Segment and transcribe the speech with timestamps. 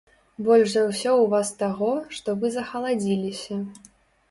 [0.45, 3.63] Больш за ўсё ў вас таго, што вы захаладзіліся.